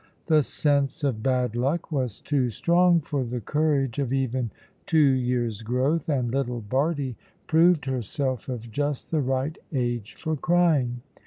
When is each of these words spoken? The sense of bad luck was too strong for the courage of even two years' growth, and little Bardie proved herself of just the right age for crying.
The 0.25 0.41
sense 0.41 1.03
of 1.03 1.21
bad 1.21 1.55
luck 1.55 1.91
was 1.91 2.21
too 2.21 2.49
strong 2.49 3.01
for 3.01 3.23
the 3.23 3.39
courage 3.39 3.99
of 3.99 4.11
even 4.11 4.49
two 4.87 4.97
years' 4.97 5.61
growth, 5.61 6.09
and 6.09 6.31
little 6.31 6.59
Bardie 6.63 7.17
proved 7.45 7.85
herself 7.85 8.49
of 8.49 8.71
just 8.71 9.11
the 9.11 9.21
right 9.21 9.55
age 9.71 10.15
for 10.17 10.35
crying. 10.35 11.03